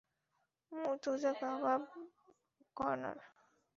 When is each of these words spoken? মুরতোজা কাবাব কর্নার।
মুরতোজা 0.71 1.31
কাবাব 1.39 1.81
কর্নার। 2.77 3.17